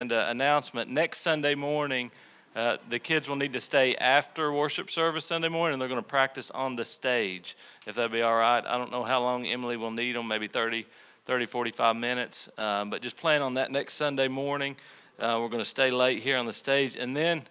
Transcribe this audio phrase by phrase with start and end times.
[0.00, 2.12] And uh, announcement next Sunday morning,
[2.54, 6.00] uh, the kids will need to stay after worship service Sunday morning, and they're going
[6.00, 8.64] to practice on the stage, if that'd be all right.
[8.64, 10.86] I don't know how long Emily will need them, maybe 30,
[11.24, 12.48] 30 45 minutes.
[12.56, 14.76] Um, but just plan on that next Sunday morning.
[15.18, 16.94] Uh, we're going to stay late here on the stage.
[16.94, 17.42] And then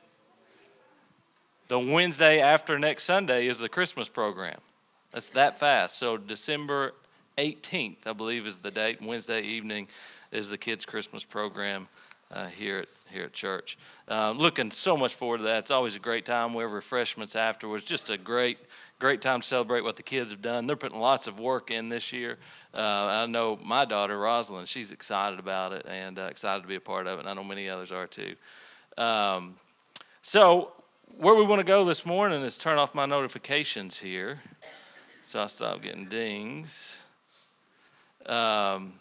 [1.67, 4.59] the Wednesday after next Sunday is the Christmas program.
[5.11, 5.97] That's that fast.
[5.97, 6.93] So December
[7.37, 9.01] 18th, I believe, is the date.
[9.01, 9.89] Wednesday evening
[10.31, 11.89] is the kids' Christmas program
[12.31, 13.77] uh, here at here at church.
[14.07, 15.59] Uh, looking so much forward to that.
[15.59, 16.53] It's always a great time.
[16.53, 17.83] We have refreshments afterwards.
[17.83, 18.57] Just a great,
[18.99, 20.67] great time to celebrate what the kids have done.
[20.67, 22.37] They're putting lots of work in this year.
[22.73, 24.67] Uh, I know my daughter Rosalind.
[24.67, 27.21] She's excited about it and uh, excited to be a part of it.
[27.21, 28.35] And I know many others are too.
[28.97, 29.55] Um,
[30.21, 30.73] so
[31.17, 34.41] where we want to go this morning is turn off my notifications here,
[35.23, 36.97] so I stop getting dings.
[38.25, 38.93] Um,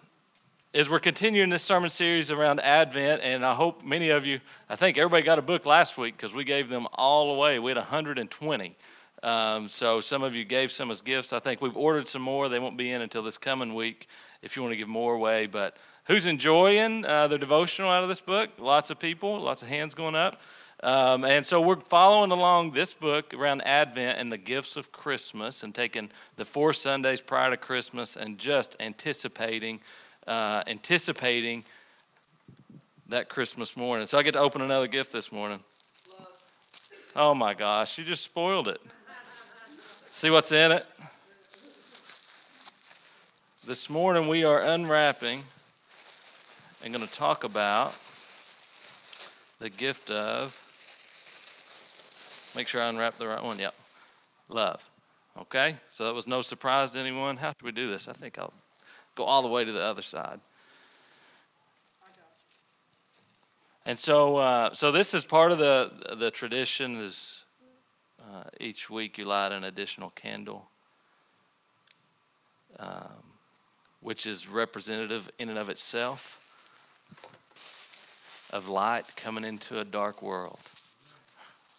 [0.74, 4.76] as we're continuing this sermon series around Advent, and I hope many of you, I
[4.76, 7.58] think everybody got a book last week because we gave them all away.
[7.58, 8.76] We had 120.
[9.22, 11.32] Um, so some of you gave some as gifts.
[11.32, 12.48] I think we've ordered some more.
[12.48, 14.06] They won't be in until this coming week
[14.42, 15.46] if you want to give more away.
[15.46, 18.50] But who's enjoying uh, the devotional out of this book?
[18.58, 20.40] Lots of people, lots of hands going up.
[20.82, 25.62] Um, and so we're following along this book around Advent and the gifts of Christmas
[25.62, 29.80] and taking the four Sundays prior to Christmas and just anticipating
[30.26, 31.64] uh, anticipating
[33.08, 34.06] that Christmas morning.
[34.06, 35.60] So I get to open another gift this morning.
[37.14, 38.80] Oh my gosh, you just spoiled it.
[40.06, 40.86] See what's in it?
[43.66, 45.42] This morning we are unwrapping
[46.84, 47.98] and going to talk about
[49.58, 50.54] the gift of,
[52.54, 53.58] make sure I unwrap the right one.
[53.58, 53.74] Yep.
[54.48, 54.88] Love.
[55.38, 55.76] Okay?
[55.90, 57.38] So that was no surprise to anyone.
[57.38, 58.08] How should we do this?
[58.08, 58.52] I think I'll
[59.16, 60.38] go all the way to the other side.
[63.84, 66.96] And so, uh, so this is part of the the tradition.
[66.96, 67.40] Is
[68.20, 70.68] uh, each week you light an additional candle,
[72.78, 73.32] um,
[74.00, 76.42] which is representative in and of itself
[78.52, 80.60] of light coming into a dark world.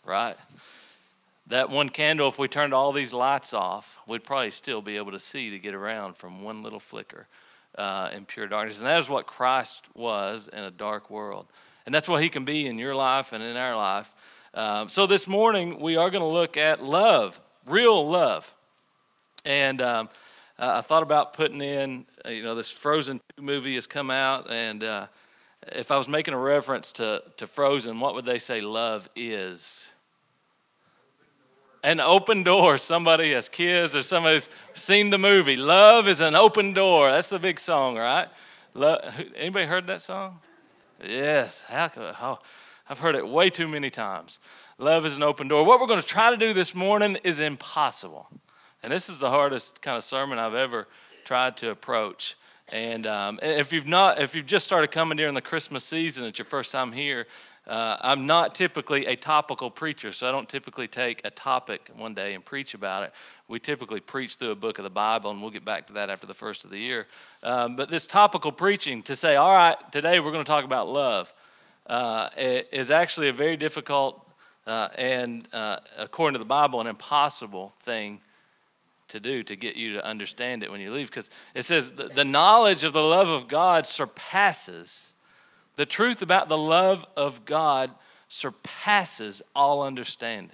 [0.05, 0.35] Right.
[1.49, 5.13] That one candle, if we turned all these lights off, we'd probably still be able
[5.13, 7.27] to see to get around from one little flicker
[7.77, 8.79] uh, in pure darkness.
[8.79, 11.45] And that is what Christ was in a dark world.
[11.85, 14.13] And that's what he can be in your life and in our life.
[14.53, 18.53] Um, so this morning, we are going to look at love, real love.
[19.45, 20.09] And um,
[20.59, 24.51] I thought about putting in, uh, you know, this Frozen 2 movie has come out.
[24.51, 25.07] And uh,
[25.71, 29.87] if I was making a reference to, to Frozen, what would they say love is?
[31.83, 32.77] An open door.
[32.77, 35.55] Somebody has kids or somebody's seen the movie.
[35.55, 37.11] Love is an open door.
[37.11, 38.27] That's the big song, right?
[38.73, 39.01] Love,
[39.35, 40.39] anybody heard that song?
[41.03, 41.63] Yes.
[41.63, 41.89] How,
[42.21, 42.39] oh,
[42.89, 44.39] I've heard it way too many times.
[44.77, 45.65] Love is an open door.
[45.65, 48.27] What we're going to try to do this morning is impossible.
[48.83, 50.87] And this is the hardest kind of sermon I've ever
[51.25, 52.37] tried to approach.
[52.69, 56.37] And um, if you've not, if you've just started coming during the Christmas season, it's
[56.37, 57.25] your first time here.
[57.67, 62.13] Uh, I'm not typically a topical preacher, so I don't typically take a topic one
[62.13, 63.13] day and preach about it.
[63.49, 66.09] We typically preach through a book of the Bible, and we'll get back to that
[66.09, 67.07] after the first of the year.
[67.43, 70.87] Um, but this topical preaching to say, all right, today we're going to talk about
[70.87, 71.33] love,
[71.87, 74.23] uh, is actually a very difficult
[74.65, 78.21] uh, and, uh, according to the Bible, an impossible thing
[79.09, 81.09] to do to get you to understand it when you leave.
[81.09, 85.11] Because it says the, the knowledge of the love of God surpasses
[85.77, 87.91] the truth about the love of God
[88.27, 90.51] surpasses all understanding.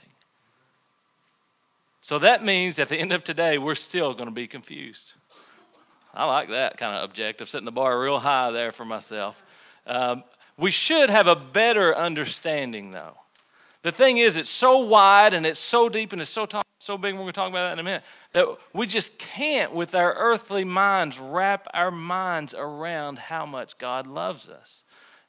[2.02, 5.14] So that means at the end of today, we're still going to be confused.
[6.14, 9.42] I like that kind of objective, setting the bar real high there for myself.
[9.88, 10.24] Um,
[10.58, 13.18] we should have a better understanding, though.
[13.82, 16.98] The thing is, it's so wide and it's so deep and it's so tall, so
[16.98, 19.96] big, we're going to talk about that in a minute, that we just can't, with
[19.96, 24.84] our earthly minds, wrap our minds around how much God loves us.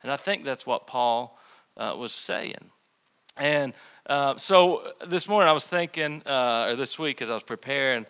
[0.05, 1.39] And I think that's what Paul
[1.79, 2.71] uh, was saying.
[3.39, 3.73] And
[4.07, 8.05] uh, so this morning I was thinking, uh, or this week as I was preparing,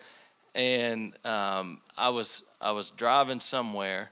[0.53, 4.11] and um, I was I was driving somewhere,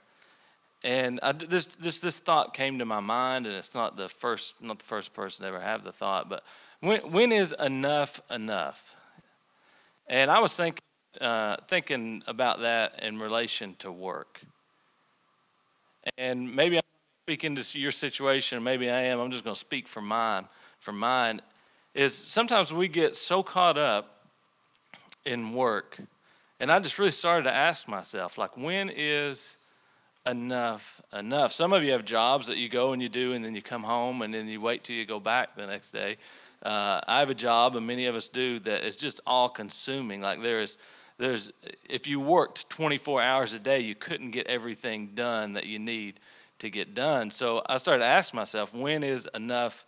[0.82, 4.54] and I, this this this thought came to my mind, and it's not the first
[4.62, 6.44] not the first person to ever have the thought, but
[6.80, 8.96] when when is enough enough?
[10.08, 10.82] And I was thinking
[11.20, 14.42] uh, thinking about that in relation to work,
[16.18, 16.80] and maybe
[17.24, 20.46] speak into your situation, maybe I am, I'm just going to speak for mine,
[20.80, 21.42] for mine,
[21.96, 24.26] is sometimes we get so caught up
[25.24, 26.00] in work.
[26.60, 29.56] And I just really started to ask myself, like, when is
[30.28, 31.54] enough enough.
[31.54, 33.84] Some of you have jobs that you go and you do, and then you come
[33.84, 36.18] home, and then you wait till you go back the next day.
[36.62, 40.20] Uh, I have a job, and many of us do, that is just all consuming.
[40.20, 40.78] Like there is,
[41.18, 41.54] there's,
[41.90, 46.20] if you worked 24 hours a day, you couldn't get everything done that you need
[46.64, 47.30] to get done.
[47.30, 49.86] So I started asking myself, when is enough?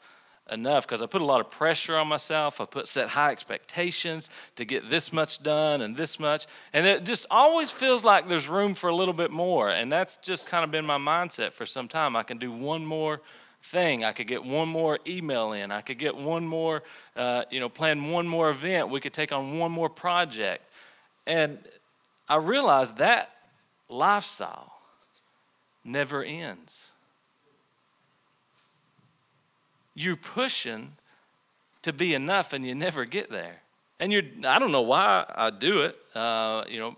[0.52, 2.62] enough because I put a lot of pressure on myself.
[2.62, 6.46] I put set high expectations to get this much done and this much.
[6.72, 9.70] And it just always feels like there's room for a little bit more.
[9.70, 12.16] And that's just kind of been my mindset for some time.
[12.16, 13.22] I can do one more
[13.64, 14.06] thing.
[14.06, 15.72] I could get one more email in.
[15.72, 16.84] I could get one more,
[17.16, 18.92] uh, you know, plan one more event.
[18.92, 20.64] We could take on one more project.
[21.26, 21.58] And
[22.30, 23.32] I realized that
[23.90, 24.75] lifestyle
[25.86, 26.92] never ends
[29.96, 30.92] you're pushing
[31.82, 33.62] to be enough and you never get there.
[34.00, 35.98] And you're, I don't know why I do it.
[36.14, 36.98] Uh, you know,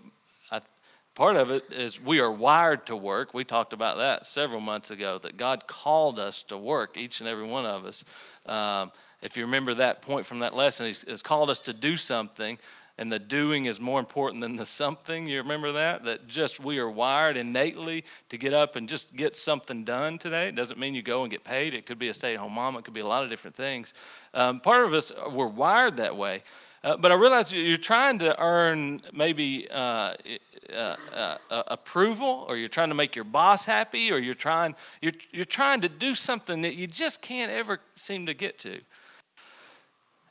[0.50, 0.60] I,
[1.14, 3.32] part of it is we are wired to work.
[3.32, 7.28] We talked about that several months ago, that God called us to work, each and
[7.28, 8.04] every one of us.
[8.46, 8.90] Um,
[9.22, 12.58] if you remember that point from that lesson, He's, he's called us to do something
[12.98, 15.28] and the doing is more important than the something.
[15.28, 16.04] You remember that?
[16.04, 20.48] That just we are wired innately to get up and just get something done today.
[20.48, 21.74] It doesn't mean you go and get paid.
[21.74, 23.56] It could be a stay at home mom, it could be a lot of different
[23.56, 23.94] things.
[24.34, 26.42] Um, part of us, we're wired that way.
[26.82, 30.14] Uh, but I realize you're trying to earn maybe uh,
[30.72, 35.12] uh, uh, approval, or you're trying to make your boss happy, or you're trying you're,
[35.32, 38.80] you're trying to do something that you just can't ever seem to get to.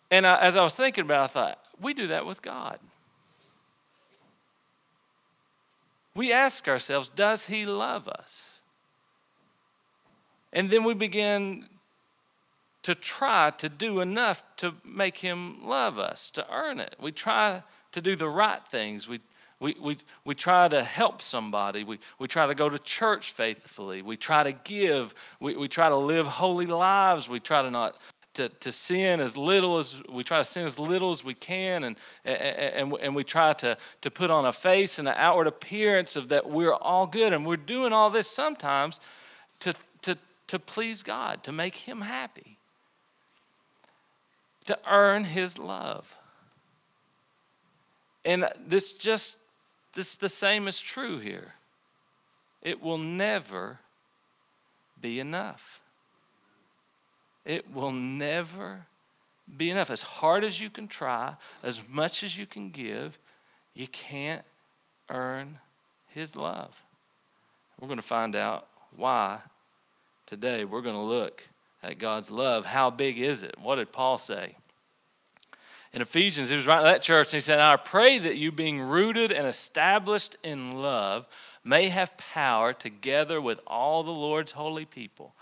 [0.09, 2.79] And I, as I was thinking about, it, I thought, we do that with God.
[6.15, 8.59] We ask ourselves, does He love us?
[10.51, 11.65] And then we begin
[12.81, 16.95] to try to do enough to make Him love us, to earn it.
[16.99, 19.07] We try to do the right things.
[19.07, 19.19] We,
[19.59, 21.83] we, we, we try to help somebody.
[21.83, 24.01] We, we try to go to church faithfully.
[24.01, 25.13] We try to give.
[25.39, 27.27] We, we try to live holy lives.
[27.27, 27.97] We try to not
[28.37, 31.83] to, to sin as little as we try to sin as little as we can
[31.83, 36.15] and, and, and we try to, to put on a face and an outward appearance
[36.15, 38.99] of that we're all good and we're doing all this sometimes
[39.59, 40.17] to, to,
[40.47, 42.57] to please god to make him happy
[44.67, 46.17] to earn his love.
[48.23, 49.37] And this just
[49.93, 51.55] this the same is true here.
[52.61, 53.79] It will never
[55.01, 55.76] be enough
[57.47, 58.85] it will never
[59.55, 59.89] be enough.
[59.89, 63.17] As hard as you can try, as much as you can give,
[63.73, 64.43] you can't
[65.09, 65.57] earn
[66.09, 66.83] His love.
[67.79, 69.39] We're going to find out why
[70.25, 70.65] today.
[70.65, 71.47] We're going to look
[71.81, 72.65] at God's love.
[72.65, 73.55] How big is it?
[73.57, 74.55] What did Paul say?
[75.93, 78.51] In Ephesians, he was writing to that church and he said, I pray that you,
[78.51, 81.25] being rooted and established in love,
[81.63, 85.33] may have power together with all the Lord's holy people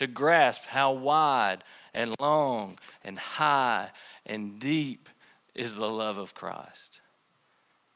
[0.00, 1.62] to grasp how wide
[1.92, 3.90] and long and high
[4.24, 5.10] and deep
[5.54, 7.02] is the love of Christ.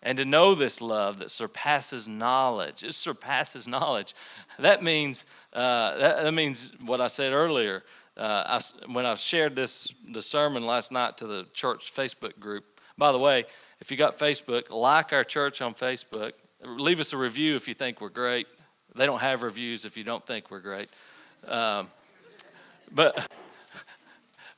[0.02, 4.14] And to know this love that surpasses knowledge, it surpasses knowledge.
[4.58, 5.24] That means
[5.54, 7.82] uh, that, that, means what I said earlier.
[8.18, 12.66] Uh, I, when I shared this the sermon last night to the church Facebook group.
[12.98, 13.46] By the way,
[13.80, 16.32] if you got Facebook, like our church on Facebook.
[16.66, 18.46] Leave us a review if you think we're great.
[18.94, 20.90] They don't have reviews if you don't think we're great.
[21.48, 21.90] Um,
[22.92, 23.28] but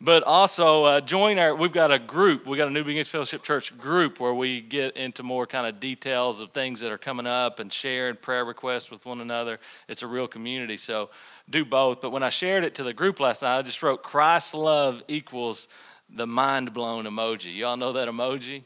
[0.01, 3.43] but also uh, join our we've got a group we've got a new beginnings fellowship
[3.43, 7.27] church group where we get into more kind of details of things that are coming
[7.27, 9.59] up and share and prayer requests with one another.
[9.89, 11.11] It's a real community so
[11.49, 12.01] do both.
[12.01, 15.03] But when i shared it to the group last night i just wrote christ's love
[15.09, 15.69] equals
[16.09, 17.57] the mind blown emoji.
[17.57, 18.63] Y'all know that emoji?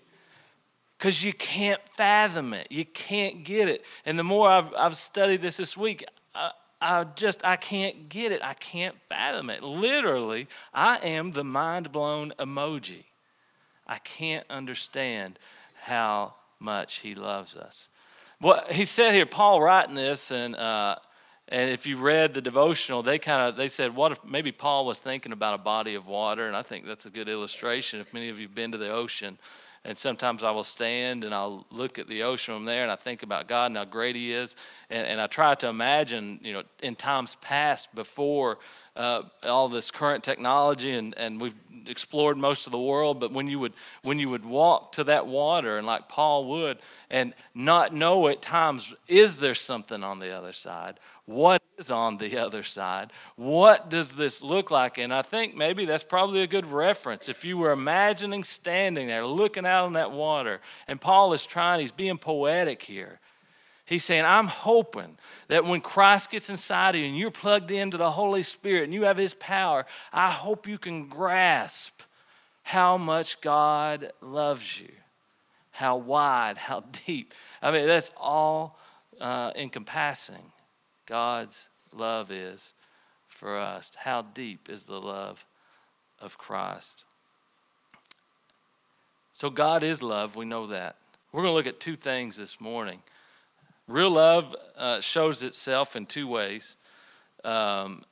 [0.99, 2.67] Because you can't fathom it.
[2.71, 3.85] You can't get it.
[4.05, 6.05] And the more i've, I've studied this this week
[6.81, 8.41] I just, I can't get it.
[8.43, 9.63] I can't fathom it.
[9.63, 13.05] Literally, I am the mind blown emoji.
[13.87, 15.39] I can't understand
[15.83, 17.89] how much he loves us.
[18.39, 20.97] What he said here, Paul writing this, and uh,
[21.49, 24.87] and if you read the devotional, they kind of they said, what if maybe Paul
[24.87, 28.01] was thinking about a body of water, and I think that's a good illustration.
[28.01, 29.39] If many of you've been to the ocean,
[29.85, 32.97] and sometimes I will stand and I'll look at the ocean from there and I
[32.97, 34.55] think about God and how great He is.
[34.91, 38.59] And, and I try to imagine, you know, in times past before
[38.97, 41.55] uh, all this current technology and, and we've
[41.87, 43.73] explored most of the world, but when you would
[44.03, 48.43] when you would walk to that water and like Paul would and not know at
[48.43, 51.01] times, is there something on the other side?
[51.31, 53.13] What is on the other side?
[53.37, 54.99] What does this look like?
[54.99, 57.29] And I think maybe that's probably a good reference.
[57.29, 61.83] If you were imagining standing there looking out on that water, and Paul is trying,
[61.83, 63.21] he's being poetic here.
[63.85, 67.97] He's saying, I'm hoping that when Christ gets inside of you and you're plugged into
[67.97, 72.03] the Holy Spirit and you have His power, I hope you can grasp
[72.65, 74.91] how much God loves you,
[75.71, 77.35] how wide, how deep.
[77.63, 78.81] I mean, that's all
[79.21, 80.51] uh, encompassing.
[81.07, 82.75] God's love is
[83.29, 83.93] for us.
[84.05, 85.45] How deep is the love
[86.21, 87.05] of Christ?
[89.33, 90.37] So, God is love.
[90.37, 90.97] We know that.
[91.33, 93.01] We're going to look at two things this morning.
[93.87, 96.77] Real love uh, shows itself in two ways.
[97.45, 98.03] Um,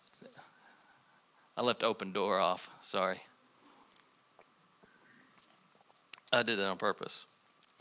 [1.56, 2.70] I left open door off.
[2.80, 3.20] Sorry.
[6.32, 7.24] I did that on purpose.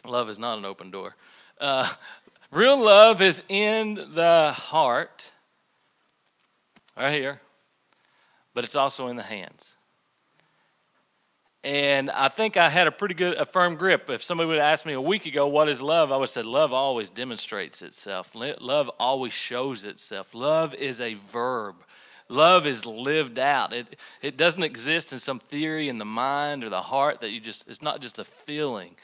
[0.06, 1.16] Love is not an open door.
[1.60, 1.88] Uh,
[2.52, 5.32] real love is in the heart,
[6.98, 7.42] right here,
[8.54, 9.76] but it's also in the hands.
[11.64, 14.10] And I think I had a pretty good, a firm grip.
[14.10, 16.12] If somebody would have asked me a week ago, what is love?
[16.12, 18.32] I would have said, love always demonstrates itself.
[18.34, 20.34] Love always shows itself.
[20.34, 21.76] Love is a verb.
[22.30, 23.74] Love is lived out.
[23.74, 27.42] It, it doesn't exist in some theory in the mind or the heart that you
[27.42, 28.96] just, it's not just a feeling.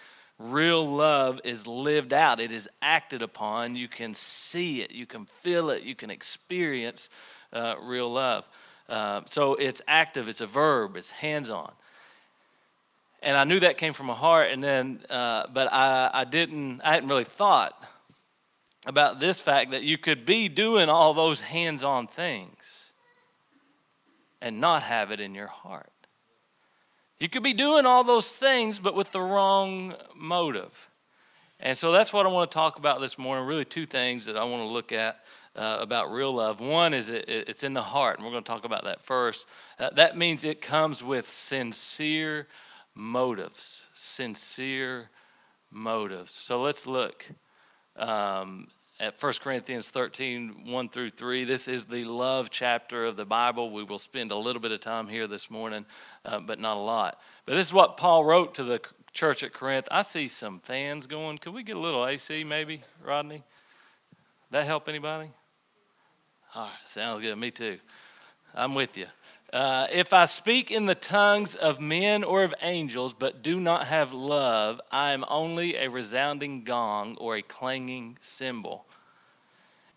[0.43, 3.75] Real love is lived out, it is acted upon.
[3.75, 7.09] You can see it, you can feel it, you can experience
[7.53, 8.45] uh, real love.
[8.89, 11.71] Uh, so it's active, it's a verb, it's hands on
[13.23, 14.51] and I knew that came from my heart.
[14.51, 17.81] And then, uh, but I, I didn't, I hadn't really thought
[18.85, 22.91] about this fact that you could be doing all those hands-on things
[24.41, 25.92] and not have it in your heart.
[27.23, 30.89] You could be doing all those things, but with the wrong motive.
[31.57, 33.45] And so that's what I want to talk about this morning.
[33.47, 35.23] Really, two things that I want to look at
[35.55, 36.59] uh, about real love.
[36.59, 39.47] One is it, it's in the heart, and we're going to talk about that first.
[39.79, 42.49] Uh, that means it comes with sincere
[42.93, 45.09] motives, sincere
[45.71, 46.33] motives.
[46.33, 47.29] So let's look
[47.95, 48.67] um,
[49.03, 51.43] at 1 Corinthians 13, 1 through 3.
[51.43, 53.69] This is the love chapter of the Bible.
[53.69, 55.85] We will spend a little bit of time here this morning,
[56.23, 57.19] uh, but not a lot.
[57.45, 58.79] But this is what Paul wrote to the
[59.11, 59.89] church at Corinth.
[59.91, 61.37] I see some fans going.
[61.39, 63.43] Could we get a little AC maybe, Rodney?
[64.51, 65.31] That help anybody?
[66.55, 67.37] All right, sounds good.
[67.37, 67.79] Me too.
[68.55, 69.07] I'm with you.
[69.51, 73.85] Uh, if I speak in the tongues of men or of angels, but do not
[73.87, 78.87] have love, I am only a resounding gong or a clanging cymbal.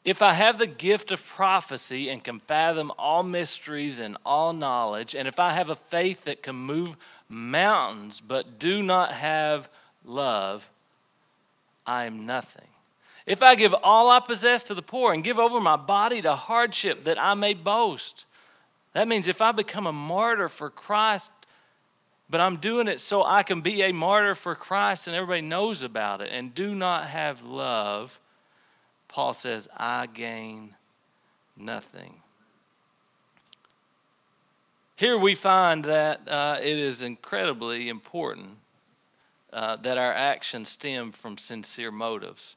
[0.06, 5.16] If I have the gift of prophecy and can fathom all mysteries and all knowledge,
[5.16, 6.96] and if I have a faith that can move
[7.28, 9.68] mountains, but do not have
[10.04, 10.70] love,
[11.84, 12.68] I am nothing.
[13.26, 16.36] If I give all I possess to the poor and give over my body to
[16.36, 18.26] hardship that I may boast,
[18.92, 21.32] that means if I become a martyr for Christ,
[22.30, 25.82] but I'm doing it so I can be a martyr for Christ and everybody knows
[25.82, 28.20] about it and do not have love,
[29.16, 30.74] Paul says, I gain
[31.56, 32.20] nothing.
[34.96, 38.58] Here we find that uh, it is incredibly important
[39.54, 42.56] uh, that our actions stem from sincere motives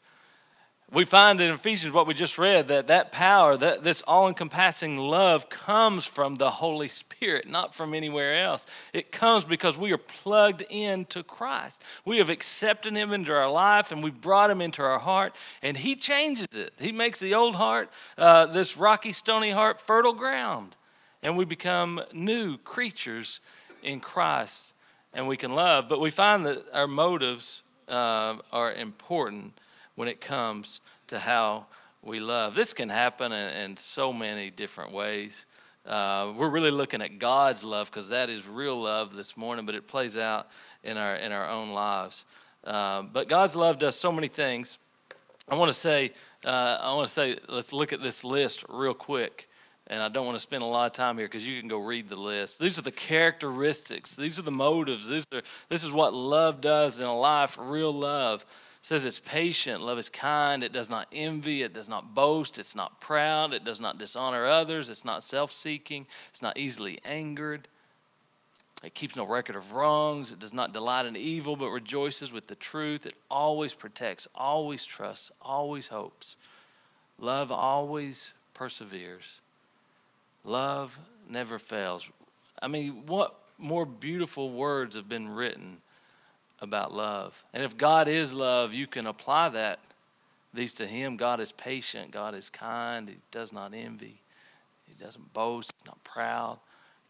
[0.92, 5.48] we find in Ephesians what we just read that that power, that this all-encompassing love
[5.48, 8.66] comes from the Holy Spirit, not from anywhere else.
[8.92, 11.84] It comes because we are plugged into Christ.
[12.06, 15.78] We have accepted him into our life and we've brought him into our heart and
[15.78, 16.74] he changes it.
[16.80, 20.76] He makes the old heart, uh, this rocky, stony heart, fertile ground.
[21.22, 23.42] And we become new creatures
[23.84, 24.74] in Christ
[25.14, 25.88] and we can love.
[25.88, 29.54] But we find that our motives uh, are important
[30.00, 31.66] when it comes to how
[32.02, 32.56] we love.
[32.56, 35.46] This can happen in, in so many different ways.
[35.86, 39.76] Uh, we're really looking at God's love because that is real love this morning, but
[39.76, 40.48] it plays out
[40.86, 42.24] in our in our own lives.
[42.64, 44.78] Uh, but God's love does so many things.
[45.50, 46.14] I want to say,
[46.46, 49.50] uh, I want to say, let's look at this list real quick.
[49.88, 51.80] And I don't want to spend a lot of time here because you can go
[51.80, 52.60] read the list.
[52.60, 54.16] These are the characteristics.
[54.16, 55.10] These are the motives.
[55.10, 58.46] These are, this is what love does in a life, real love
[58.82, 62.76] says it's patient, love is kind, it does not envy, it does not boast, it's
[62.76, 67.68] not proud, it does not dishonor others, it's not self seeking, it's not easily angered.
[68.84, 70.32] It keeps no record of wrongs.
[70.32, 73.06] It does not delight in evil, but rejoices with the truth.
[73.06, 76.38] It always protects, always trusts, always hopes.
[77.18, 79.42] Love always perseveres.
[80.46, 82.10] Love never fails.
[82.62, 85.82] I mean, what more beautiful words have been written
[86.62, 87.44] about love.
[87.54, 89.80] And if God is love, you can apply that
[90.54, 91.18] these to him.
[91.18, 94.20] God is patient, God is kind, he does not envy,
[94.88, 96.60] he doesn't boast, he's not proud.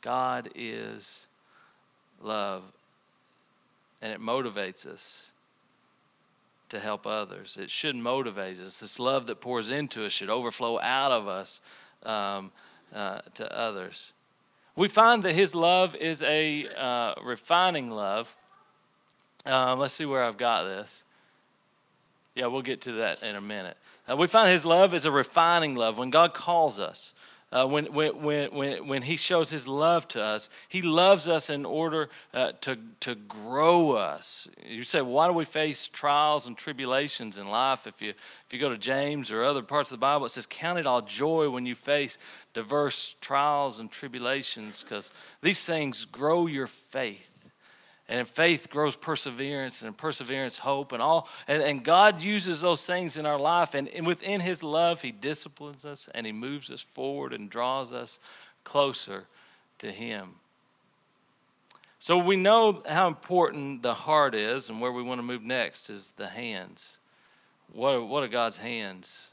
[0.01, 1.27] God is
[2.22, 2.63] love.
[4.01, 5.32] And it motivates us
[6.70, 7.58] to help others.
[7.60, 8.79] It should motivate us.
[8.79, 11.60] This love that pours into us should overflow out of us
[12.03, 12.51] um,
[12.94, 14.13] uh, to others.
[14.75, 18.38] We find that his love is a uh, refining love.
[19.46, 21.03] Um, let's see where I've got this.
[22.36, 23.77] Yeah, we'll get to that in a minute.
[24.10, 25.98] Uh, we find his love is a refining love.
[25.98, 27.13] When God calls us,
[27.51, 31.65] uh, when, when, when, when, he shows his love to us, he loves us in
[31.65, 34.48] order uh, to, to grow us.
[34.63, 37.88] You say, why do we face trials and tribulations in life?
[37.88, 40.46] If you, if you go to James or other parts of the Bible, it says,
[40.46, 42.19] Count it all joy when you face
[42.53, 47.28] diverse trials and tribulations, because these things grow your faith
[48.09, 52.85] and in faith grows perseverance and perseverance hope and all and, and god uses those
[52.85, 53.75] things in our life.
[53.75, 57.93] And, and within his love he disciplines us and he moves us forward and draws
[57.93, 58.19] us
[58.63, 59.27] closer
[59.77, 60.35] to him.
[61.99, 65.89] So we know how important the heart is and where we want to move next
[65.89, 66.97] is the hands.
[67.71, 69.28] What are, what are god's hands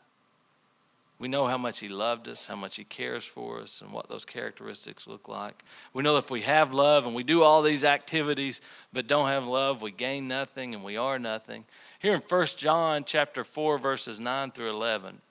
[1.19, 4.09] we know how much He loved us, how much He cares for us, and what
[4.09, 5.65] those characteristics look like.
[5.93, 8.61] We know if we have love and we do all these activities
[8.93, 11.65] but don't have love, we gain nothing and we are nothing.
[11.99, 15.23] Here in 1 John chapter 4 verses 9 through 11 it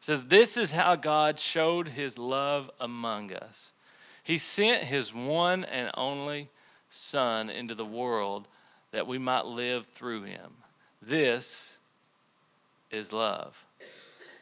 [0.00, 3.72] says this is how God showed his love among us.
[4.22, 6.48] He sent his one and only
[6.90, 8.46] son into the world
[8.92, 10.52] that we might live through him.
[11.02, 11.76] This
[12.90, 13.64] is love.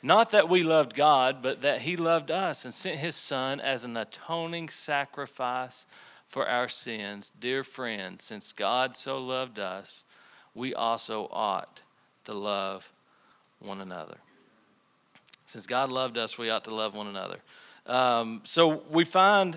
[0.07, 3.85] Not that we loved God, but that He loved us and sent His Son as
[3.85, 5.85] an atoning sacrifice
[6.29, 7.33] for our sins.
[7.41, 10.05] Dear friends, since God so loved us,
[10.55, 11.81] we also ought
[12.23, 12.93] to love
[13.59, 14.19] one another.
[15.47, 17.41] Since God loved us, we ought to love one another.
[17.85, 19.57] Um, so we find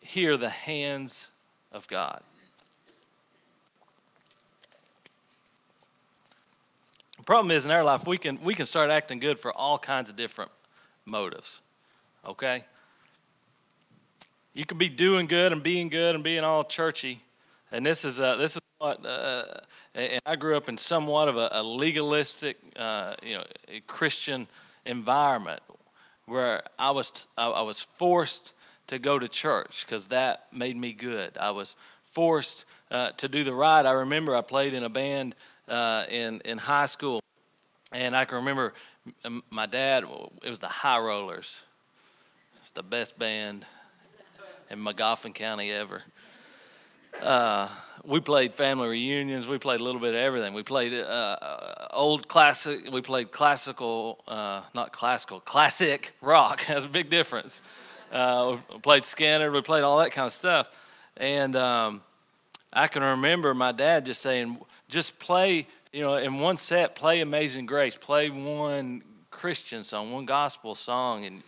[0.00, 1.26] here the hands
[1.72, 2.22] of God.
[7.28, 10.08] Problem is in our life we can we can start acting good for all kinds
[10.08, 10.50] of different
[11.04, 11.60] motives.
[12.26, 12.64] Okay?
[14.54, 17.20] You could be doing good and being good and being all churchy,
[17.70, 19.04] and this is uh, this is what.
[19.04, 19.44] Uh,
[19.94, 23.44] and I grew up in somewhat of a, a legalistic, uh, you know,
[23.86, 24.46] Christian
[24.86, 25.60] environment
[26.24, 28.54] where I was I was forced
[28.86, 31.36] to go to church because that made me good.
[31.36, 33.84] I was forced uh, to do the right.
[33.84, 35.34] I remember I played in a band
[35.68, 37.20] uh, in in high school,
[37.92, 38.74] and I can remember
[39.50, 40.04] my dad.
[40.42, 41.62] It was the High Rollers.
[42.60, 43.64] It's the best band
[44.70, 46.02] in Magoffin County ever.
[47.22, 47.68] Uh,
[48.04, 49.48] we played family reunions.
[49.48, 50.54] We played a little bit of everything.
[50.54, 52.90] We played uh, uh old classic.
[52.92, 56.64] We played classical, uh, not classical, classic rock.
[56.68, 57.62] That's a big difference.
[58.12, 59.52] Uh, we played Skynyrd.
[59.52, 60.68] We played all that kind of stuff.
[61.16, 62.02] And um,
[62.72, 67.20] I can remember my dad just saying, just play, you know, in one set, play
[67.20, 71.24] Amazing Grace, play one Christian song, one gospel song.
[71.24, 71.42] And,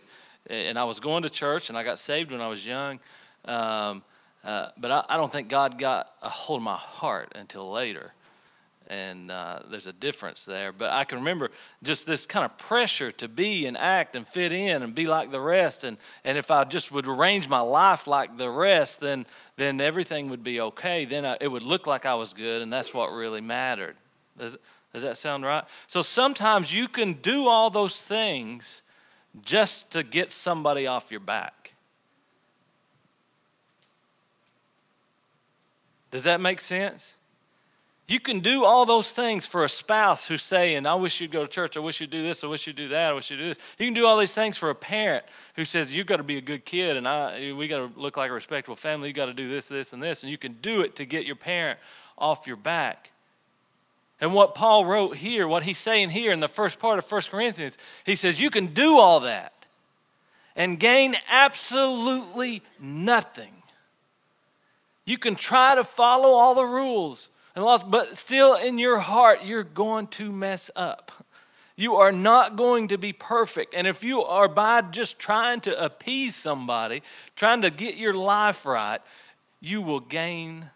[0.47, 2.99] and I was going to church and I got saved when I was young.
[3.45, 4.03] Um,
[4.43, 8.13] uh, but I, I, don't think God got a hold of my heart until later.
[8.91, 10.73] And uh, there's a difference there.
[10.73, 11.49] But I can remember
[11.81, 15.31] just this kind of pressure to be and act and fit in and be like
[15.31, 15.85] the rest.
[15.85, 19.25] And, and if I just would arrange my life like the rest, then,
[19.55, 21.05] then everything would be okay.
[21.05, 23.95] Then I, it would look like I was good, and that's what really mattered.
[24.37, 24.57] Does,
[24.91, 25.63] does that sound right?
[25.87, 28.81] So sometimes you can do all those things
[29.45, 31.75] just to get somebody off your back.
[36.11, 37.15] Does that make sense?
[38.11, 41.43] You can do all those things for a spouse who's saying, I wish you'd go
[41.43, 43.37] to church, I wish you'd do this, I wish you'd do that, I wish you'd
[43.37, 43.57] do this.
[43.79, 45.23] You can do all these things for a parent
[45.55, 48.17] who says, You've got to be a good kid and I, we got to look
[48.17, 50.23] like a respectable family, you got to do this, this, and this.
[50.23, 51.79] And you can do it to get your parent
[52.17, 53.11] off your back.
[54.19, 57.21] And what Paul wrote here, what he's saying here in the first part of 1
[57.31, 59.53] Corinthians, he says, You can do all that
[60.57, 63.53] and gain absolutely nothing.
[65.05, 69.43] You can try to follow all the rules and laws, but still in your heart,
[69.43, 71.11] you're going to mess up.
[71.75, 73.73] You are not going to be perfect.
[73.73, 77.01] And if you are by just trying to appease somebody,
[77.35, 79.01] trying to get your life right,
[79.59, 80.69] you will gain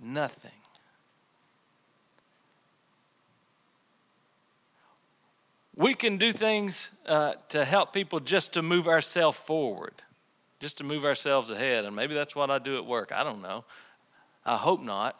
[0.00, 0.50] nothing.
[5.76, 9.94] We can do things uh, to help people just to move ourselves forward,
[10.58, 11.84] just to move ourselves ahead.
[11.84, 13.12] And maybe that's what I do at work.
[13.14, 13.64] I don't know.
[14.44, 15.16] I hope not.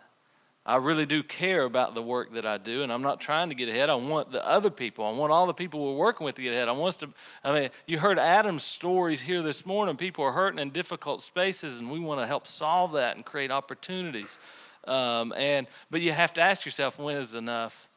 [0.68, 3.54] I really do care about the work that I do, and I'm not trying to
[3.54, 3.88] get ahead.
[3.88, 6.52] I want the other people, I want all the people we're working with to get
[6.52, 6.68] ahead.
[6.68, 7.08] I want us to,
[7.42, 9.96] I mean, you heard Adam's stories here this morning.
[9.96, 13.50] People are hurting in difficult spaces, and we want to help solve that and create
[13.50, 14.38] opportunities.
[14.86, 17.88] Um, and but you have to ask yourself, when is enough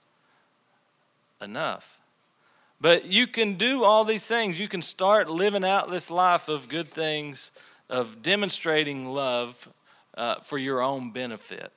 [1.42, 1.98] enough.
[2.80, 4.60] But you can do all these things.
[4.60, 7.52] You can start living out this life of good things,
[7.90, 9.68] of demonstrating love
[10.16, 11.74] uh, for your own benefit.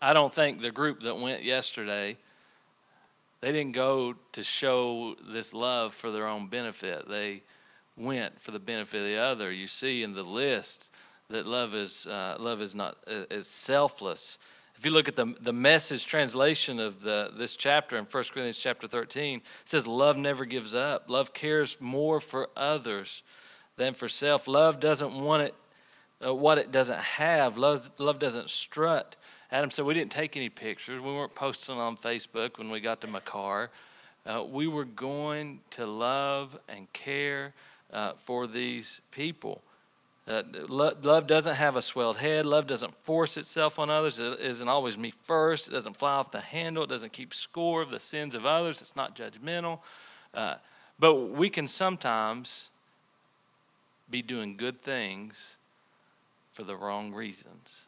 [0.00, 2.16] I don't think the group that went yesterday,
[3.40, 7.08] they didn't go to show this love for their own benefit.
[7.08, 7.42] They
[7.96, 9.52] went for the benefit of the other.
[9.52, 10.92] You see in the list
[11.30, 14.38] that love is uh, love is not is selfless.
[14.76, 18.58] If you look at the, the message translation of the, this chapter in 1 Corinthians
[18.58, 21.08] chapter 13, it says, Love never gives up.
[21.08, 23.22] Love cares more for others
[23.76, 24.48] than for self.
[24.48, 25.54] Love doesn't want it,
[26.26, 27.56] uh, what it doesn't have.
[27.56, 29.16] Love, love doesn't strut.
[29.50, 31.00] Adam said, We didn't take any pictures.
[31.00, 33.70] We weren't posting on Facebook when we got to my car.
[34.26, 37.52] Uh, we were going to love and care
[37.92, 39.60] uh, for these people.
[40.26, 42.46] Uh, love doesn't have a swelled head.
[42.46, 44.18] Love doesn't force itself on others.
[44.18, 45.68] It isn't always me first.
[45.68, 46.84] It doesn't fly off the handle.
[46.84, 48.80] It doesn't keep score of the sins of others.
[48.80, 49.80] It's not judgmental.
[50.32, 50.54] Uh,
[50.98, 52.70] but we can sometimes
[54.10, 55.56] be doing good things
[56.52, 57.86] for the wrong reasons.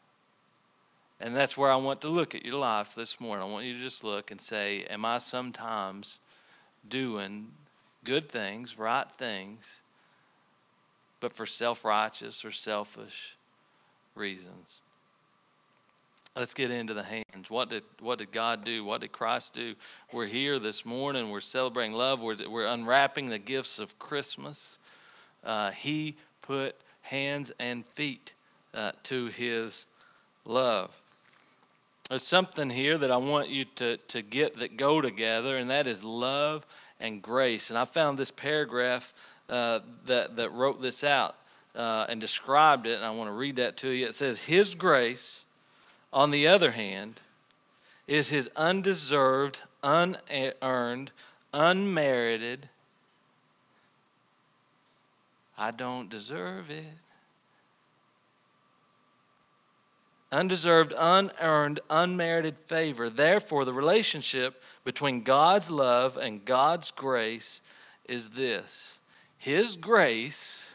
[1.19, 3.47] And that's where I want to look at your life this morning.
[3.47, 6.19] I want you to just look and say, Am I sometimes
[6.87, 7.49] doing
[8.03, 9.81] good things, right things?
[11.19, 13.35] but for self righteous or selfish
[14.15, 14.79] reasons.
[16.35, 17.49] Let's get into the hands.
[17.49, 18.83] What did, what did God do?
[18.83, 19.73] What did Christ do?
[20.11, 21.31] We're here this morning.
[21.31, 22.21] We're celebrating love.
[22.21, 24.77] We're, we're unwrapping the gifts of Christmas.
[25.43, 28.33] Uh, he put hands and feet
[28.75, 29.85] uh, to his
[30.45, 31.01] love.
[32.09, 35.87] There's something here that I want you to, to get that go together, and that
[35.87, 36.65] is love
[37.01, 37.69] and grace.
[37.69, 39.13] And I found this paragraph
[39.49, 41.35] uh, that, that wrote this out
[41.75, 44.07] uh, and described it, and I want to read that to you.
[44.07, 45.43] It says, His grace,
[46.13, 47.19] on the other hand,
[48.07, 51.11] is His undeserved, unearned,
[51.53, 52.69] unmerited.
[55.57, 56.85] I don't deserve it.
[60.31, 63.09] Undeserved, unearned, unmerited favor.
[63.09, 67.61] Therefore, the relationship between God's love and God's grace
[68.07, 68.97] is this
[69.37, 70.71] his grace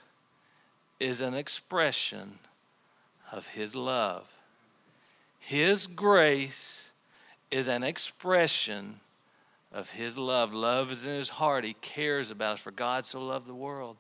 [1.00, 2.38] is an expression
[3.32, 4.28] of His love.
[5.38, 6.90] His grace
[7.50, 9.00] is an expression
[9.72, 10.54] of His love.
[10.54, 11.64] Love is in His heart.
[11.64, 12.60] He cares about us.
[12.60, 13.96] For God so loved the world.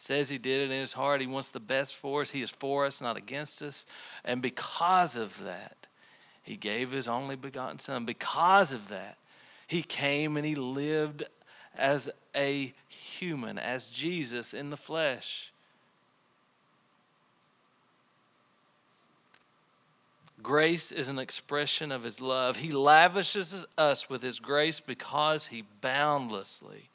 [0.00, 1.20] Says He did it in His heart.
[1.20, 2.30] He wants the best for us.
[2.30, 3.84] He is for us, not against us.
[4.24, 5.86] And because of that,
[6.42, 8.06] He gave His only begotten Son.
[8.06, 9.18] Because of that,
[9.66, 11.24] He came and He lived
[11.76, 15.52] as a human, as Jesus in the flesh.
[20.42, 22.56] Grace is an expression of his love.
[22.56, 26.88] He lavishes us with his grace because he boundlessly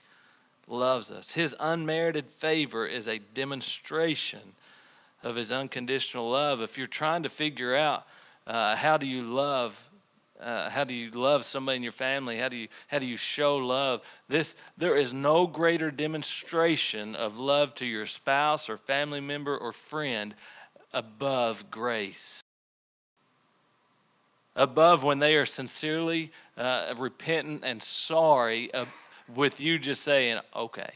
[0.67, 1.32] loves us.
[1.32, 4.54] His unmerited favor is a demonstration
[5.23, 6.62] of his unconditional love.
[6.62, 8.06] If you're trying to figure out
[8.47, 9.82] uh, how do you love
[10.39, 12.38] uh, how do you love somebody in your family?
[12.38, 14.01] How do you how do you show love?
[14.28, 19.71] This there is no greater demonstration of love to your spouse or family member or
[19.71, 20.36] friend
[20.93, 22.41] above grace.
[24.58, 28.73] Above when they are sincerely uh, repentant and sorry
[29.33, 30.93] with you just saying, "Okay,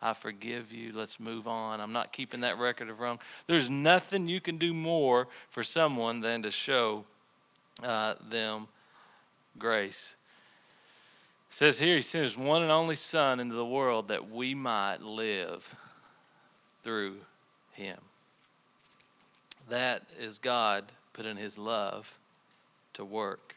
[0.00, 0.92] I forgive you.
[0.92, 1.80] Let's move on.
[1.80, 6.20] I'm not keeping that record of wrong." There's nothing you can do more for someone
[6.20, 7.04] than to show
[7.82, 8.68] uh, them
[9.58, 10.14] grace.
[11.48, 14.54] It says here, He sent His one and only Son into the world that we
[14.54, 15.74] might live
[16.82, 17.16] through
[17.72, 17.98] Him.
[19.68, 22.18] That is God putting His love
[22.94, 23.53] to work.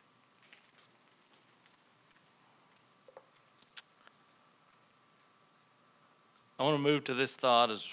[6.60, 7.88] I want to move to this thought as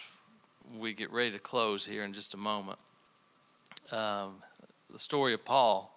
[0.79, 2.79] we get ready to close here in just a moment.
[3.92, 4.37] Um,
[4.90, 5.94] the story of Paul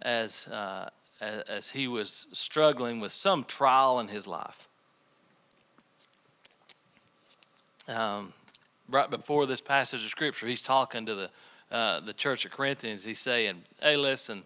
[0.00, 4.68] as, uh, as he was struggling with some trial in his life.
[7.88, 8.32] Um,
[8.88, 11.30] right before this passage of scripture, he's talking to the
[11.70, 13.04] uh, the church of Corinthians.
[13.04, 14.44] He's saying, "Hey, listen,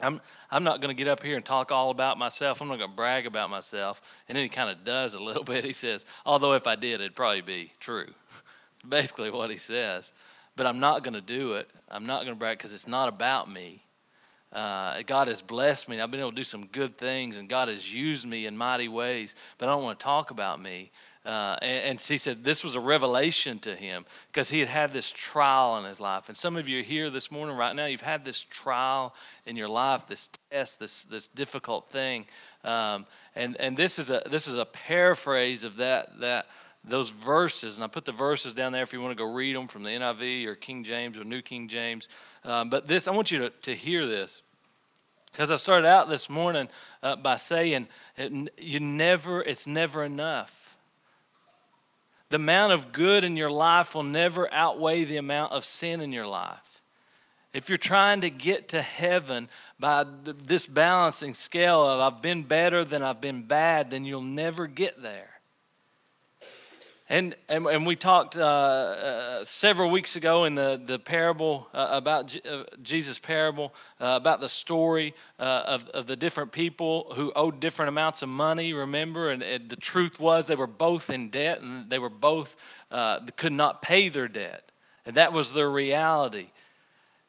[0.00, 2.60] I'm I'm not going to get up here and talk all about myself.
[2.60, 5.44] I'm not going to brag about myself." And then he kind of does a little
[5.52, 5.64] bit.
[5.64, 8.06] He says, "Although if I did, it'd probably be true."
[8.88, 10.12] Basically, what he says.
[10.56, 11.68] But I'm not going to do it.
[11.88, 13.82] I'm not going to brag because it's not about me.
[14.52, 16.00] Uh, God has blessed me.
[16.00, 18.88] I've been able to do some good things, and God has used me in mighty
[18.88, 19.34] ways.
[19.58, 20.90] But I don't want to talk about me.
[21.26, 24.92] Uh, and, and he said this was a revelation to him because he had had
[24.92, 26.28] this trial in his life.
[26.28, 29.56] And some of you are here this morning, right now, you've had this trial in
[29.56, 32.26] your life, this test, this, this difficult thing.
[32.64, 36.46] Um, and and this, is a, this is a paraphrase of that, that,
[36.84, 37.76] those verses.
[37.76, 39.82] And I put the verses down there if you want to go read them from
[39.82, 42.08] the NIV or King James or New King James.
[42.44, 44.42] Um, but this, I want you to, to hear this.
[45.30, 46.68] Because I started out this morning
[47.02, 50.67] uh, by saying, it, you never, it's never enough.
[52.30, 56.12] The amount of good in your life will never outweigh the amount of sin in
[56.12, 56.82] your life.
[57.54, 59.48] If you're trying to get to heaven
[59.80, 64.66] by this balancing scale of I've been better than I've been bad, then you'll never
[64.66, 65.37] get there.
[67.10, 71.88] And, and, and we talked uh, uh, several weeks ago in the, the parable uh,
[71.90, 77.10] about G- uh, Jesus' parable, uh, about the story uh, of, of the different people
[77.14, 79.30] who owed different amounts of money, remember?
[79.30, 82.56] And, and the truth was they were both in debt and they were both,
[83.36, 84.70] could not pay their debt.
[85.06, 86.48] And that was their reality.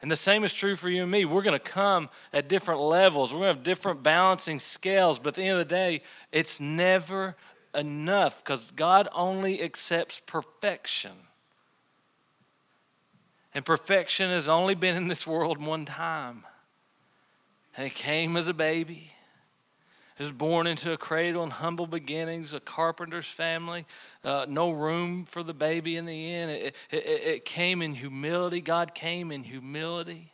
[0.02, 1.24] And the same is true for you and me.
[1.24, 5.28] We're going to come at different levels, we're going to have different balancing scales, but
[5.28, 7.36] at the end of the day, it's never
[7.74, 11.12] enough because God only accepts perfection.
[13.54, 16.44] And perfection has only been in this world one time.
[17.76, 19.12] And it came as a baby.
[20.18, 23.86] It was born into a cradle and humble beginnings, a carpenter's family,
[24.22, 26.50] uh, no room for the baby in the inn.
[26.50, 28.60] It, it, it came in humility.
[28.60, 30.32] God came in humility.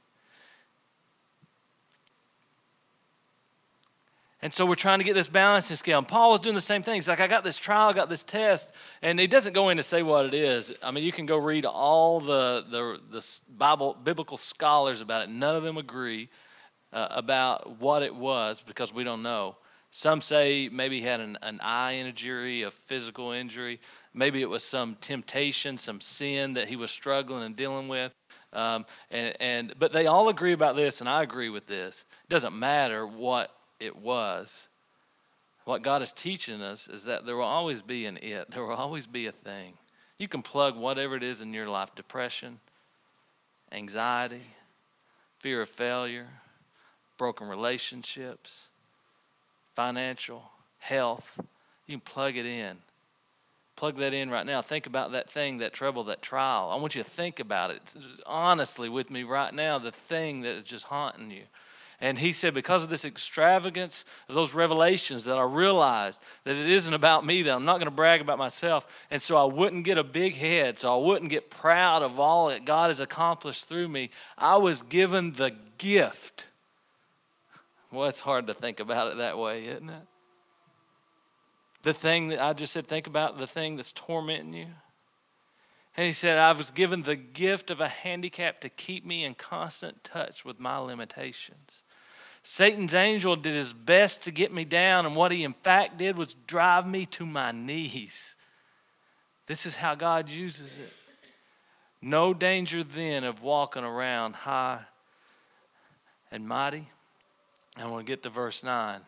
[4.43, 5.99] And so we're trying to get this balancing scale.
[5.99, 6.97] And Paul was doing the same thing.
[6.97, 8.71] He's like, I got this trial, I got this test.
[9.01, 10.73] And he doesn't go in to say what it is.
[10.83, 15.31] I mean, you can go read all the, the, the Bible, biblical scholars about it.
[15.31, 16.29] None of them agree
[16.93, 19.57] uh, about what it was because we don't know.
[19.91, 23.81] Some say maybe he had an, an eye injury, a physical injury.
[24.13, 28.13] Maybe it was some temptation, some sin that he was struggling and dealing with.
[28.53, 32.05] Um, and, and, but they all agree about this, and I agree with this.
[32.25, 34.69] It doesn't matter what it was.
[35.65, 38.75] What God is teaching us is that there will always be an it, there will
[38.75, 39.75] always be a thing.
[40.19, 42.61] You can plug whatever it is in your life depression,
[43.73, 44.47] anxiety,
[45.39, 46.29] fear of failure,
[47.19, 48.69] broken relationships,
[49.75, 51.41] financial, health.
[51.87, 52.79] You can plug it in.
[53.75, 54.63] Plug that in right now.
[54.63, 56.71] Think about that thing, that trouble, that trial.
[56.73, 60.57] I want you to think about it honestly with me right now, the thing that
[60.57, 61.43] is just haunting you.
[62.01, 66.69] And he said, because of this extravagance of those revelations, that I realized that it
[66.69, 68.87] isn't about me, that I'm not going to brag about myself.
[69.11, 72.49] And so I wouldn't get a big head, so I wouldn't get proud of all
[72.49, 74.11] that God has accomplished through me.
[74.37, 76.49] I was given the gift.
[77.91, 80.03] Well, it's hard to think about it that way, isn't it?
[81.83, 84.67] The thing that I just said, think about the thing that's tormenting you.
[85.97, 89.35] And he said, I was given the gift of a handicap to keep me in
[89.35, 91.85] constant touch with my limitations.
[92.49, 96.17] Satan's angel did his best to get me down, and what he in fact did
[96.17, 98.37] was drive me to my knees.
[99.47, 100.93] This is how God uses it.
[102.01, 104.83] No danger then of walking around high
[106.31, 106.89] and mighty.
[107.81, 108.95] Want to get to verse 9.
[108.95, 109.03] It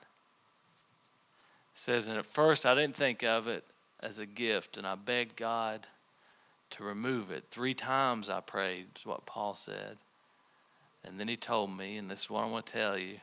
[1.76, 3.62] says, And at first I didn't think of it
[4.00, 5.86] as a gift, and I begged God
[6.70, 7.44] to remove it.
[7.52, 9.98] Three times I prayed, is what Paul said.
[11.08, 13.16] And then he told me, and this is what I want to tell you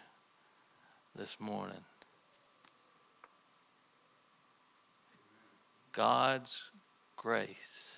[1.16, 1.86] this morning.
[5.94, 6.64] God's
[7.16, 7.98] grace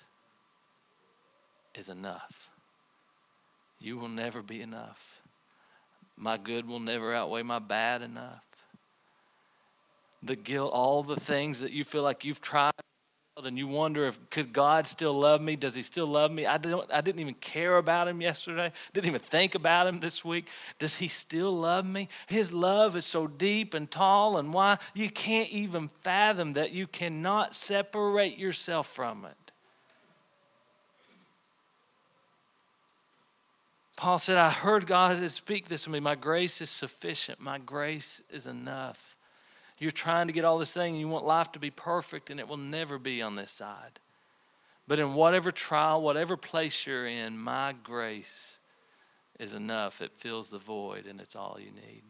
[1.74, 2.48] is enough.
[3.80, 5.22] You will never be enough.
[6.18, 8.44] My good will never outweigh my bad enough.
[10.22, 12.72] The guilt, all the things that you feel like you've tried
[13.46, 15.56] and you wonder if could God still love me?
[15.56, 16.46] Does he still love me?
[16.46, 18.72] I don't I didn't even care about him yesterday.
[18.92, 20.48] Didn't even think about him this week.
[20.78, 22.08] Does he still love me?
[22.26, 26.86] His love is so deep and tall and why you can't even fathom that you
[26.86, 29.52] cannot separate yourself from it.
[33.98, 35.98] Paul said, I heard God speak this to me.
[35.98, 37.40] My grace is sufficient.
[37.40, 39.07] My grace is enough.
[39.78, 42.40] You're trying to get all this thing and you want life to be perfect, and
[42.40, 44.00] it will never be on this side.
[44.88, 48.58] But in whatever trial, whatever place you're in, my grace
[49.38, 50.00] is enough.
[50.00, 52.02] It fills the void, and it's all you need.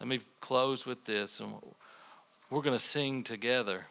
[0.00, 1.54] Let me close with this, and
[2.50, 3.86] we're going to sing together.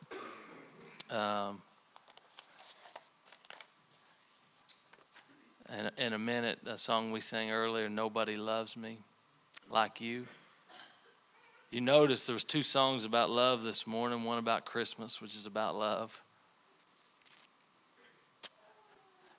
[1.09, 1.61] Um,
[5.71, 8.99] in, in a minute, a song we sang earlier, Nobody Loves Me
[9.71, 10.27] Like You.
[11.73, 15.47] You notice there was two songs about love this morning, one about Christmas, which is
[15.47, 16.21] about love.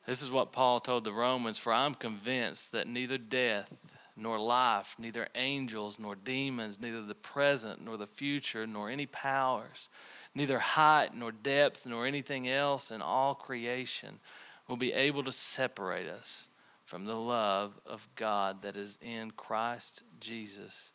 [0.05, 4.97] This is what Paul told the Romans For I'm convinced that neither death nor life,
[4.99, 9.89] neither angels nor demons, neither the present nor the future, nor any powers,
[10.35, 14.19] neither height nor depth nor anything else in all creation
[14.67, 16.49] will be able to separate us
[16.85, 20.91] from the love of God that is in Christ Jesus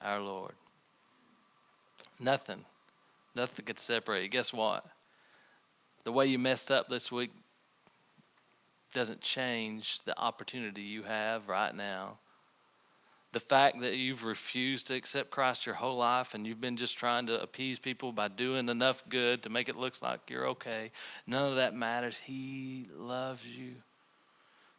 [0.00, 0.52] our Lord.
[2.18, 2.64] Nothing,
[3.34, 4.28] nothing could separate you.
[4.28, 4.84] Guess what?
[6.04, 7.30] The way you messed up this week
[8.94, 12.18] doesn't change the opportunity you have right now.
[13.32, 16.96] The fact that you've refused to accept Christ your whole life and you've been just
[16.96, 20.90] trying to appease people by doing enough good to make it look like you're okay,
[21.26, 22.16] none of that matters.
[22.16, 23.74] He loves you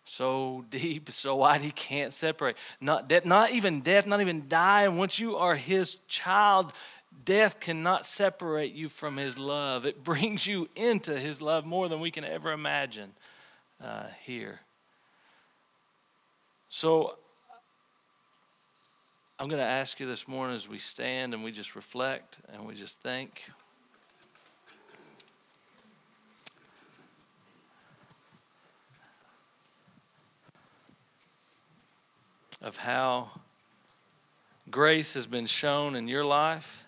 [0.07, 2.57] so deep, so wide he can't separate.
[2.79, 4.97] Not death, not even death, not even dying.
[4.97, 6.73] Once you are his child,
[7.25, 9.85] death cannot separate you from his love.
[9.85, 13.11] It brings you into his love more than we can ever imagine
[13.83, 14.61] uh, here.
[16.69, 17.15] So
[19.39, 22.65] I'm going to ask you this morning as we stand and we just reflect and
[22.65, 23.43] we just think.
[32.61, 33.41] Of how
[34.71, 36.86] grace has been shown in your life.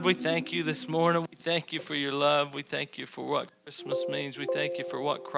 [0.00, 1.26] God, we thank you this morning.
[1.30, 2.54] We thank you for your love.
[2.54, 4.38] We thank you for what Christmas means.
[4.38, 5.30] We thank you for what Christ.